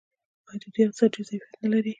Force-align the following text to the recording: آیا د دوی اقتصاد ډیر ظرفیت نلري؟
آیا 0.47 0.57
د 0.61 0.63
دوی 0.73 0.83
اقتصاد 0.85 1.09
ډیر 1.15 1.25
ظرفیت 1.29 1.55
نلري؟ 1.63 1.89